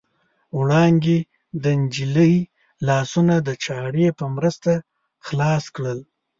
[0.57, 1.19] وړانګې
[1.63, 2.35] د نجلۍ
[2.87, 4.71] لاسونه د چاړې په مرسته
[5.25, 5.99] خلاص کړل.